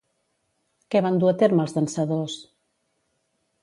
Què 0.95 1.03
van 1.07 1.21
dur 1.25 1.31
a 1.33 1.35
terme 1.43 1.63
els 1.67 1.79
dansadors? 1.79 2.43